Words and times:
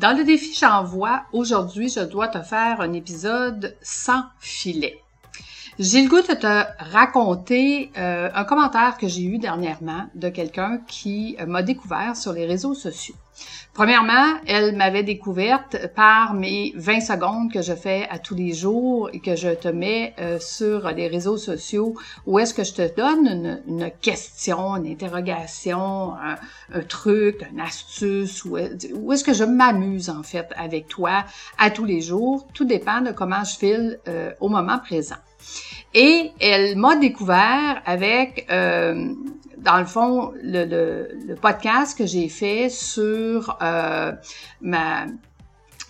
Dans 0.00 0.16
le 0.16 0.24
défi 0.24 0.54
J'envoie, 0.58 1.24
aujourd'hui, 1.34 1.90
je 1.90 2.00
dois 2.00 2.28
te 2.28 2.40
faire 2.40 2.80
un 2.80 2.94
épisode 2.94 3.76
sans 3.82 4.24
filet. 4.38 4.98
J'ai 5.82 6.02
le 6.02 6.10
goût 6.10 6.20
de 6.20 6.34
te 6.34 6.92
raconter 6.92 7.90
euh, 7.96 8.28
un 8.34 8.44
commentaire 8.44 8.98
que 8.98 9.08
j'ai 9.08 9.22
eu 9.22 9.38
dernièrement 9.38 10.10
de 10.14 10.28
quelqu'un 10.28 10.78
qui 10.86 11.38
euh, 11.40 11.46
m'a 11.46 11.62
découvert 11.62 12.16
sur 12.16 12.34
les 12.34 12.44
réseaux 12.44 12.74
sociaux. 12.74 13.14
Premièrement, 13.72 14.34
elle 14.46 14.76
m'avait 14.76 15.04
découverte 15.04 15.78
par 15.94 16.34
mes 16.34 16.74
20 16.76 17.00
secondes 17.00 17.50
que 17.50 17.62
je 17.62 17.72
fais 17.72 18.06
à 18.10 18.18
tous 18.18 18.34
les 18.34 18.52
jours 18.52 19.08
et 19.14 19.20
que 19.20 19.34
je 19.36 19.54
te 19.54 19.68
mets 19.68 20.12
euh, 20.18 20.38
sur 20.38 20.90
les 20.90 21.08
réseaux 21.08 21.38
sociaux 21.38 21.94
où 22.26 22.38
est-ce 22.38 22.52
que 22.52 22.62
je 22.62 22.74
te 22.74 22.94
donne 22.94 23.62
une, 23.66 23.90
question, 24.02 24.76
une 24.76 24.86
interrogation, 24.86 26.12
un, 26.12 26.82
truc, 26.90 27.48
une 27.50 27.60
astuce, 27.60 28.44
où, 28.44 28.58
où 28.96 29.12
est-ce 29.14 29.24
que 29.24 29.32
je 29.32 29.44
m'amuse 29.44 30.10
en 30.10 30.22
fait 30.24 30.48
avec 30.58 30.88
toi 30.88 31.24
à 31.56 31.70
tous 31.70 31.86
les 31.86 32.02
jours. 32.02 32.46
Tout 32.52 32.66
dépend 32.66 33.00
de 33.00 33.12
comment 33.12 33.44
je 33.44 33.56
file 33.56 33.98
au 34.40 34.50
moment 34.50 34.78
présent. 34.78 35.16
Et 35.94 36.30
elle 36.40 36.76
m'a 36.76 36.96
découvert 36.96 37.82
avec, 37.84 38.46
euh, 38.50 39.12
dans 39.58 39.78
le 39.78 39.86
fond, 39.86 40.32
le, 40.42 41.34
podcast 41.40 41.98
que 41.98 42.06
j'ai 42.06 42.28
fait 42.28 42.68
sur 42.68 43.58
euh, 43.60 44.12
ma, 44.60 45.06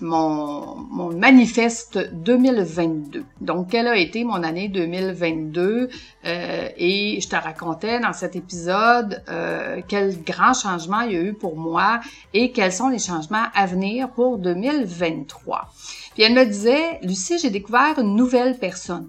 mon, 0.00 0.76
mon, 0.90 1.12
manifeste 1.12 1.98
2022. 2.12 3.24
Donc, 3.40 3.70
quelle 3.70 3.86
a 3.86 3.96
été 3.96 4.24
mon 4.24 4.42
année 4.42 4.68
2022? 4.68 5.88
Euh, 6.24 6.68
et 6.76 7.20
je 7.20 7.28
te 7.28 7.36
racontais 7.36 8.00
dans 8.00 8.12
cet 8.12 8.36
épisode 8.36 9.22
euh, 9.28 9.80
quel 9.86 10.22
grand 10.22 10.54
changement 10.54 11.00
il 11.02 11.12
y 11.12 11.16
a 11.16 11.20
eu 11.20 11.34
pour 11.34 11.56
moi 11.56 12.00
et 12.34 12.52
quels 12.52 12.72
sont 12.72 12.88
les 12.88 12.98
changements 12.98 13.46
à 13.54 13.66
venir 13.66 14.10
pour 14.10 14.38
2023. 14.38 15.68
Puis 16.14 16.22
elle 16.22 16.34
me 16.34 16.44
disait, 16.44 17.00
Lucie, 17.02 17.38
j'ai 17.38 17.50
découvert 17.50 17.98
une 17.98 18.16
nouvelle 18.16 18.58
personne 18.58 19.08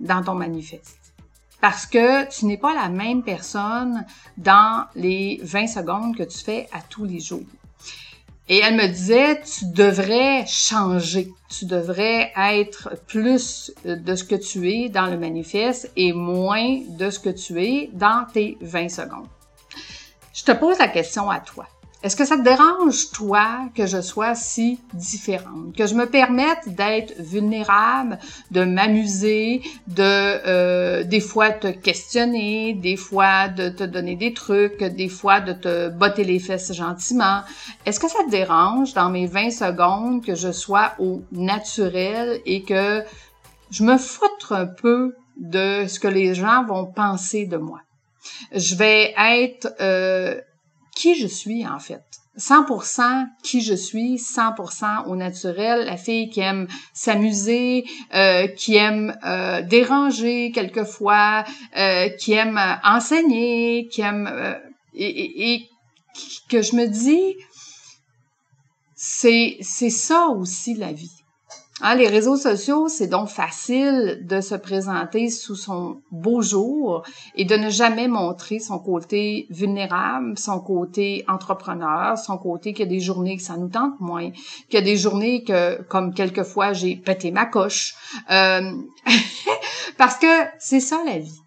dans 0.00 0.22
ton 0.22 0.34
manifeste. 0.34 0.98
Parce 1.60 1.86
que 1.86 2.28
tu 2.30 2.46
n'es 2.46 2.56
pas 2.56 2.74
la 2.74 2.88
même 2.88 3.22
personne 3.22 4.04
dans 4.36 4.86
les 4.94 5.40
20 5.42 5.66
secondes 5.66 6.16
que 6.16 6.22
tu 6.22 6.38
fais 6.38 6.68
à 6.72 6.80
tous 6.80 7.04
les 7.04 7.20
jours. 7.20 7.44
Et 8.48 8.58
elle 8.58 8.74
me 8.74 8.88
disait, 8.88 9.40
tu 9.42 9.66
devrais 9.66 10.44
changer, 10.46 11.28
tu 11.48 11.66
devrais 11.66 12.32
être 12.36 12.96
plus 13.06 13.72
de 13.84 14.14
ce 14.16 14.24
que 14.24 14.34
tu 14.34 14.68
es 14.68 14.88
dans 14.88 15.06
le 15.06 15.16
manifeste 15.16 15.92
et 15.94 16.12
moins 16.12 16.80
de 16.88 17.10
ce 17.10 17.20
que 17.20 17.30
tu 17.30 17.62
es 17.62 17.90
dans 17.92 18.26
tes 18.32 18.58
20 18.60 18.88
secondes. 18.88 19.28
Je 20.34 20.42
te 20.42 20.52
pose 20.52 20.78
la 20.78 20.88
question 20.88 21.30
à 21.30 21.38
toi. 21.38 21.68
Est-ce 22.02 22.16
que 22.16 22.24
ça 22.24 22.38
te 22.38 22.42
dérange, 22.42 23.10
toi, 23.10 23.68
que 23.74 23.84
je 23.84 24.00
sois 24.00 24.34
si 24.34 24.80
différente, 24.94 25.76
que 25.76 25.86
je 25.86 25.94
me 25.94 26.06
permette 26.06 26.74
d'être 26.74 27.12
vulnérable, 27.20 28.18
de 28.50 28.64
m'amuser, 28.64 29.60
de 29.86 30.02
euh, 30.02 31.04
des 31.04 31.20
fois 31.20 31.50
te 31.50 31.66
questionner, 31.66 32.72
des 32.72 32.96
fois 32.96 33.48
de 33.48 33.68
te 33.68 33.84
donner 33.84 34.16
des 34.16 34.32
trucs, 34.32 34.82
des 34.82 35.10
fois 35.10 35.40
de 35.40 35.52
te 35.52 35.90
botter 35.90 36.24
les 36.24 36.38
fesses 36.38 36.72
gentiment? 36.72 37.42
Est-ce 37.84 38.00
que 38.00 38.08
ça 38.08 38.24
te 38.24 38.30
dérange 38.30 38.94
dans 38.94 39.10
mes 39.10 39.26
20 39.26 39.50
secondes 39.50 40.24
que 40.24 40.34
je 40.34 40.52
sois 40.52 40.92
au 40.98 41.20
naturel 41.32 42.40
et 42.46 42.62
que 42.62 43.04
je 43.70 43.84
me 43.84 43.98
foutre 43.98 44.52
un 44.52 44.66
peu 44.66 45.14
de 45.36 45.84
ce 45.86 46.00
que 46.00 46.08
les 46.08 46.34
gens 46.34 46.64
vont 46.64 46.86
penser 46.86 47.44
de 47.44 47.58
moi? 47.58 47.80
Je 48.54 48.74
vais 48.74 49.12
être 49.18 49.68
euh, 49.82 50.40
qui 51.00 51.14
je 51.14 51.26
suis 51.26 51.66
en 51.66 51.78
fait. 51.78 52.04
100% 52.36 53.26
qui 53.42 53.60
je 53.62 53.74
suis, 53.74 54.16
100% 54.16 55.06
au 55.06 55.16
naturel, 55.16 55.86
la 55.86 55.96
fille 55.96 56.28
qui 56.28 56.40
aime 56.40 56.68
s'amuser, 56.92 57.84
euh, 58.14 58.46
qui 58.48 58.76
aime 58.76 59.18
euh, 59.24 59.62
déranger 59.62 60.52
quelquefois, 60.52 61.44
euh, 61.76 62.08
qui 62.10 62.32
aime 62.32 62.60
enseigner, 62.84 63.88
qui 63.90 64.02
aime 64.02 64.28
et, 64.94 65.52
et, 65.52 65.70
que 66.50 66.60
je 66.60 66.76
me 66.76 66.86
dis 66.86 67.34
c'est 68.94 69.56
c'est 69.62 69.90
ça 69.90 70.28
aussi 70.28 70.74
la 70.74 70.92
vie. 70.92 71.19
Hein, 71.82 71.94
les 71.94 72.08
réseaux 72.08 72.36
sociaux, 72.36 72.88
c'est 72.88 73.06
donc 73.06 73.28
facile 73.28 74.20
de 74.26 74.40
se 74.42 74.54
présenter 74.54 75.30
sous 75.30 75.54
son 75.54 76.02
beau 76.10 76.42
jour 76.42 77.02
et 77.36 77.46
de 77.46 77.56
ne 77.56 77.70
jamais 77.70 78.06
montrer 78.06 78.58
son 78.58 78.78
côté 78.78 79.46
vulnérable, 79.48 80.38
son 80.38 80.60
côté 80.60 81.24
entrepreneur, 81.26 82.18
son 82.18 82.36
côté 82.36 82.74
qu'il 82.74 82.84
y 82.84 82.88
a 82.88 82.90
des 82.90 83.00
journées 83.00 83.36
que 83.36 83.42
ça 83.42 83.56
nous 83.56 83.68
tente 83.68 83.98
moins, 83.98 84.30
qu'il 84.30 84.74
y 84.74 84.76
a 84.76 84.82
des 84.82 84.96
journées 84.96 85.42
que, 85.42 85.80
comme 85.82 86.12
quelquefois, 86.12 86.74
j'ai 86.74 86.96
pété 86.96 87.30
ma 87.30 87.46
coche. 87.46 87.94
Euh, 88.30 88.72
parce 89.96 90.16
que 90.16 90.26
c'est 90.58 90.80
ça 90.80 91.02
la 91.06 91.18
vie. 91.18 91.39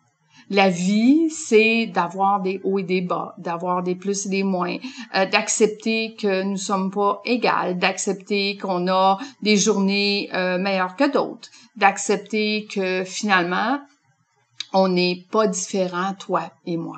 La 0.49 0.69
vie, 0.69 1.29
c'est 1.29 1.87
d'avoir 1.87 2.41
des 2.41 2.59
hauts 2.63 2.79
et 2.79 2.83
des 2.83 3.01
bas, 3.01 3.33
d'avoir 3.37 3.83
des 3.83 3.95
plus 3.95 4.25
et 4.25 4.29
des 4.29 4.43
moins, 4.43 4.77
euh, 5.15 5.25
d'accepter 5.25 6.15
que 6.15 6.43
nous 6.43 6.57
sommes 6.57 6.91
pas 6.91 7.21
égales, 7.25 7.77
d'accepter 7.77 8.57
qu'on 8.57 8.87
a 8.87 9.17
des 9.41 9.57
journées 9.57 10.29
euh, 10.33 10.57
meilleures 10.57 10.95
que 10.95 11.11
d'autres, 11.11 11.49
d'accepter 11.75 12.67
que 12.69 13.03
finalement, 13.03 13.79
on 14.73 14.87
n'est 14.87 15.25
pas 15.31 15.47
différents, 15.47 16.13
toi 16.13 16.51
et 16.65 16.77
moi. 16.77 16.97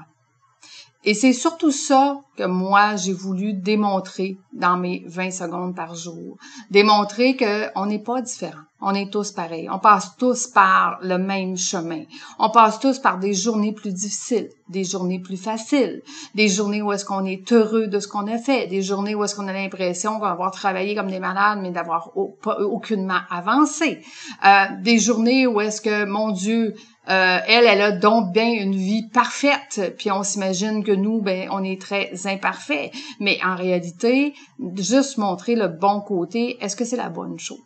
Et 1.03 1.13
c'est 1.13 1.33
surtout 1.33 1.71
ça 1.71 2.21
que 2.35 2.45
moi, 2.45 2.95
j'ai 2.95 3.13
voulu 3.13 3.53
démontrer 3.53 4.37
dans 4.53 4.77
mes 4.77 5.03
20 5.07 5.31
secondes 5.31 5.75
par 5.75 5.95
jour. 5.95 6.37
Démontrer 6.69 7.35
qu'on 7.35 7.85
n'est 7.85 7.99
pas 7.99 8.21
différents. 8.21 8.61
On 8.81 8.93
est 8.93 9.11
tous 9.11 9.31
pareils. 9.31 9.69
On 9.71 9.79
passe 9.79 10.15
tous 10.17 10.47
par 10.47 10.99
le 11.01 11.17
même 11.17 11.57
chemin. 11.57 12.03
On 12.37 12.49
passe 12.49 12.79
tous 12.79 12.99
par 12.99 13.17
des 13.17 13.33
journées 13.33 13.71
plus 13.71 13.91
difficiles, 13.91 14.49
des 14.69 14.83
journées 14.83 15.19
plus 15.19 15.37
faciles, 15.37 16.01
des 16.35 16.49
journées 16.49 16.81
où 16.81 16.91
est-ce 16.91 17.05
qu'on 17.05 17.25
est 17.25 17.51
heureux 17.51 17.87
de 17.87 17.99
ce 17.99 18.07
qu'on 18.07 18.27
a 18.27 18.37
fait, 18.37 18.67
des 18.67 18.81
journées 18.81 19.15
où 19.15 19.23
est-ce 19.23 19.33
qu'on 19.33 19.47
a 19.47 19.53
l'impression 19.53 20.13
qu'on 20.13 20.19
va 20.19 20.31
avoir 20.31 20.51
travaillé 20.51 20.93
comme 20.93 21.09
des 21.09 21.19
malades, 21.19 21.59
mais 21.61 21.71
d'avoir 21.71 22.11
aucunement 22.15 23.19
avancé, 23.31 24.01
euh, 24.45 24.65
des 24.81 24.99
journées 24.99 25.47
où 25.47 25.61
est-ce 25.61 25.81
que, 25.81 26.05
mon 26.05 26.31
Dieu, 26.31 26.75
euh, 27.09 27.37
elle, 27.47 27.65
elle 27.65 27.81
a 27.81 27.91
donc 27.91 28.33
bien 28.33 28.51
une 28.51 28.75
vie 28.75 29.07
parfaite, 29.13 29.95
puis 29.97 30.11
on 30.11 30.23
s'imagine 30.23 30.83
que 30.83 30.91
nous, 30.91 31.21
ben, 31.21 31.47
on 31.51 31.63
est 31.63 31.79
très 31.79 32.11
imparfaits. 32.27 32.91
Mais 33.19 33.39
en 33.43 33.55
réalité, 33.55 34.33
juste 34.77 35.17
montrer 35.17 35.55
le 35.55 35.67
bon 35.67 36.01
côté, 36.01 36.57
est-ce 36.61 36.75
que 36.75 36.85
c'est 36.85 36.97
la 36.97 37.09
bonne 37.09 37.39
chose? 37.39 37.59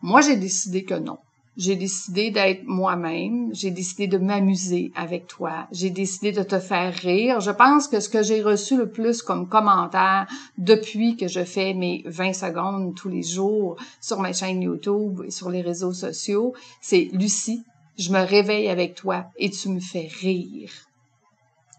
Moi, 0.00 0.20
j'ai 0.20 0.36
décidé 0.36 0.84
que 0.84 0.94
non. 0.94 1.18
J'ai 1.58 1.76
décidé 1.76 2.30
d'être 2.30 2.64
moi-même, 2.64 3.50
j'ai 3.52 3.70
décidé 3.70 4.06
de 4.06 4.16
m'amuser 4.16 4.90
avec 4.94 5.26
toi, 5.26 5.68
j'ai 5.70 5.90
décidé 5.90 6.32
de 6.32 6.42
te 6.42 6.58
faire 6.58 6.94
rire. 6.94 7.40
Je 7.40 7.50
pense 7.50 7.88
que 7.88 8.00
ce 8.00 8.08
que 8.08 8.22
j'ai 8.22 8.40
reçu 8.40 8.78
le 8.78 8.90
plus 8.90 9.20
comme 9.20 9.46
commentaire 9.46 10.26
depuis 10.56 11.16
que 11.18 11.28
je 11.28 11.44
fais 11.44 11.74
mes 11.74 12.04
20 12.06 12.32
secondes 12.32 12.94
tous 12.94 13.10
les 13.10 13.22
jours 13.22 13.76
sur 14.00 14.18
ma 14.18 14.32
chaîne 14.32 14.62
YouTube 14.62 15.20
et 15.26 15.30
sur 15.30 15.50
les 15.50 15.60
réseaux 15.60 15.92
sociaux, 15.92 16.54
c'est 16.80 17.10
Lucie, 17.12 17.62
je 17.98 18.12
me 18.12 18.24
réveille 18.24 18.68
avec 18.68 18.94
toi 18.94 19.26
et 19.36 19.50
tu 19.50 19.68
me 19.68 19.80
fais 19.80 20.08
rire. 20.20 20.70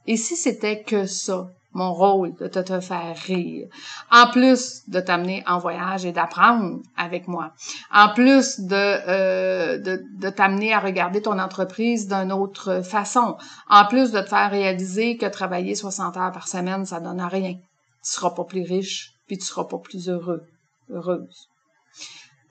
Et 0.08 0.18
si 0.18 0.36
c'était 0.36 0.82
que 0.84 1.06
ça, 1.06 1.48
mon 1.74 1.94
rôle 1.94 2.36
de 2.36 2.48
te, 2.48 2.80
faire 2.80 3.16
rire. 3.26 3.68
En 4.12 4.30
plus 4.30 4.84
de 4.88 5.00
t'amener 5.00 5.44
en 5.48 5.58
voyage 5.58 6.06
et 6.06 6.12
d'apprendre 6.12 6.80
avec 6.96 7.28
moi. 7.28 7.54
En 7.92 8.10
plus 8.10 8.60
de, 8.60 8.76
euh, 8.76 9.78
de, 9.80 10.04
de 10.20 10.30
t'amener 10.30 10.74
à 10.74 10.80
regarder 10.80 11.22
ton 11.22 11.40
entreprise 11.40 12.08
d'une 12.08 12.32
autre 12.32 12.82
façon. 12.82 13.38
En 13.70 13.86
plus 13.88 14.12
de 14.12 14.22
te 14.22 14.30
faire 14.30 14.52
réaliser 14.52 15.18
que 15.18 15.26
travailler 15.26 15.76
60 15.76 16.16
heures 16.18 16.32
par 16.32 16.48
semaine, 16.48 16.86
ça 16.86 17.00
donne 17.00 17.20
à 17.20 17.28
rien. 17.28 17.54
Tu 17.54 18.12
seras 18.12 18.32
pas 18.32 18.44
plus 18.44 18.64
riche, 18.64 19.14
puis 19.28 19.38
tu 19.38 19.46
seras 19.46 19.64
pas 19.64 19.78
plus 19.78 20.10
heureux, 20.10 20.44
heureuse. 20.92 21.50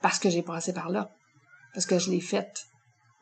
Parce 0.01 0.19
que 0.19 0.29
j'ai 0.29 0.41
passé 0.41 0.73
par 0.73 0.89
là. 0.89 1.09
Parce 1.73 1.85
que 1.85 1.97
je 1.97 2.11
l'ai 2.11 2.19
faite. 2.19 2.65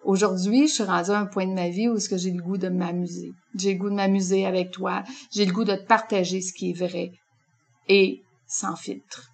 Aujourd'hui, 0.03 0.67
je 0.67 0.73
suis 0.73 0.83
rendue 0.83 1.11
à 1.11 1.19
un 1.19 1.25
point 1.27 1.45
de 1.45 1.53
ma 1.53 1.69
vie 1.69 1.87
où 1.87 1.95
est-ce 1.95 2.09
que 2.09 2.17
j'ai 2.17 2.31
le 2.31 2.41
goût 2.41 2.57
de 2.57 2.69
m'amuser. 2.69 3.33
J'ai 3.55 3.73
le 3.73 3.79
goût 3.79 3.89
de 3.89 3.95
m'amuser 3.95 4.45
avec 4.45 4.71
toi. 4.71 5.03
J'ai 5.31 5.45
le 5.45 5.53
goût 5.53 5.63
de 5.63 5.75
te 5.75 5.85
partager 5.85 6.41
ce 6.41 6.53
qui 6.53 6.71
est 6.71 6.73
vrai. 6.73 7.11
Et 7.87 8.23
sans 8.47 8.75
filtre. 8.75 9.31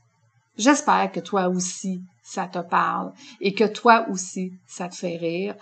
J'espère 0.58 1.12
que 1.12 1.20
toi 1.20 1.48
aussi, 1.48 2.02
ça 2.22 2.48
te 2.48 2.60
parle 2.60 3.14
et 3.40 3.54
que 3.54 3.64
toi 3.64 4.08
aussi, 4.10 4.52
ça 4.66 4.90
te 4.90 4.96
fait 4.96 5.18
rire. 5.18 5.56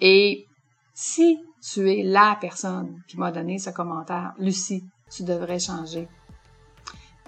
Et 0.00 0.46
si 0.92 1.38
tu 1.62 1.90
es 1.90 2.02
la 2.02 2.36
personne 2.40 3.02
qui 3.06 3.16
m'a 3.18 3.30
donné 3.30 3.58
ce 3.58 3.70
commentaire, 3.70 4.32
Lucie, 4.38 4.84
tu 5.10 5.22
devrais 5.22 5.58
changer. 5.58 6.08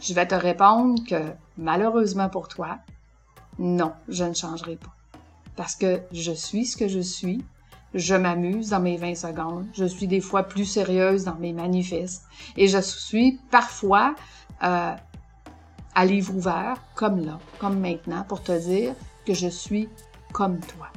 Je 0.00 0.14
vais 0.14 0.26
te 0.26 0.34
répondre 0.34 1.02
que 1.06 1.32
malheureusement 1.58 2.28
pour 2.28 2.48
toi, 2.48 2.78
non, 3.58 3.92
je 4.08 4.24
ne 4.24 4.34
changerai 4.34 4.76
pas 4.76 4.94
parce 5.56 5.75
que 5.75 6.00
je 6.12 6.32
suis 6.32 6.67
ce 6.67 6.76
que 6.76 6.88
je 6.88 7.00
suis. 7.00 7.44
Je 7.93 8.14
m'amuse 8.14 8.70
dans 8.70 8.81
mes 8.81 8.97
20 8.97 9.14
secondes. 9.17 9.67
Je 9.73 9.85
suis 9.85 10.06
des 10.06 10.20
fois 10.20 10.44
plus 10.44 10.64
sérieuse 10.64 11.25
dans 11.25 11.35
mes 11.35 11.52
manifestes. 11.52 12.23
Et 12.56 12.69
je 12.69 12.79
suis 12.79 13.41
parfois 13.50 14.14
euh, 14.62 14.94
à 15.94 16.05
livre 16.05 16.35
ouvert, 16.35 16.76
comme 16.94 17.25
là, 17.25 17.38
comme 17.58 17.81
maintenant, 17.81 18.25
pour 18.29 18.43
te 18.43 18.52
dire 18.52 18.94
que 19.26 19.35
je 19.35 19.49
suis 19.49 19.88
comme 20.32 20.61
toi. 20.61 20.88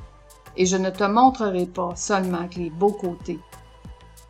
Et 0.56 0.66
je 0.68 0.78
ne 0.78 0.92
te 0.92 1.04
montrerai 1.04 1.66
pas 1.66 1.96
seulement 1.96 2.48
que 2.48 2.60
les 2.60 2.70
beaux 2.70 2.92
côtés 2.92 3.40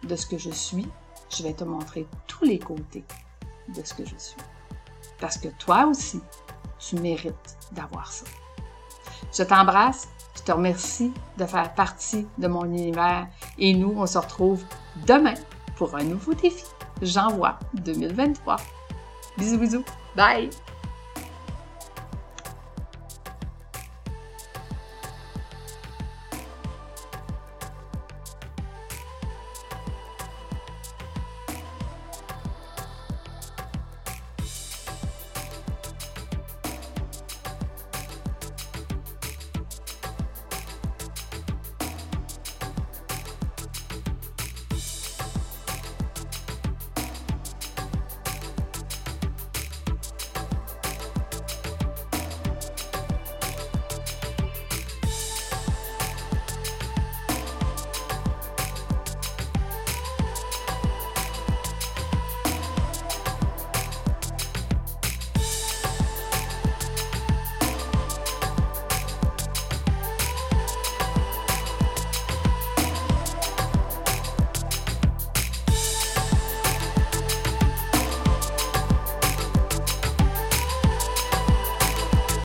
de 0.07 0.15
ce 0.15 0.25
que 0.25 0.37
je 0.37 0.51
suis, 0.51 0.87
je 1.29 1.43
vais 1.43 1.53
te 1.53 1.63
montrer 1.63 2.07
tous 2.27 2.45
les 2.45 2.59
côtés 2.59 3.03
de 3.75 3.81
ce 3.83 3.93
que 3.93 4.05
je 4.05 4.15
suis. 4.17 4.41
Parce 5.19 5.37
que 5.37 5.49
toi 5.59 5.85
aussi, 5.85 6.21
tu 6.79 6.95
mérites 6.95 7.57
d'avoir 7.73 8.11
ça. 8.11 8.25
Je 9.35 9.43
t'embrasse, 9.43 10.07
je 10.35 10.41
te 10.43 10.51
remercie 10.51 11.11
de 11.37 11.45
faire 11.45 11.73
partie 11.73 12.27
de 12.37 12.47
mon 12.47 12.65
univers 12.65 13.27
et 13.57 13.73
nous, 13.73 13.93
on 13.97 14.05
se 14.05 14.17
retrouve 14.17 14.63
demain 15.07 15.33
pour 15.75 15.95
un 15.95 16.03
nouveau 16.03 16.33
défi. 16.33 16.65
J'envoie 17.01 17.57
2023. 17.73 18.57
Bisous 19.37 19.57
bisous. 19.57 19.85
Bye. 20.15 20.49